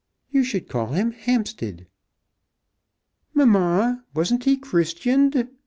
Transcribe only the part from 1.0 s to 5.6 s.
Hampstead." "Mamma, wasn't he christianed?"